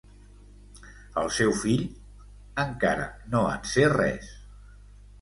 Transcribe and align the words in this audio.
El 1.25 1.29
seu 1.35 1.53
fill... 1.59 1.85
encara 2.65 3.09
no 3.37 3.47
en 3.55 3.73
sé 3.77 3.89
res. 3.99 4.37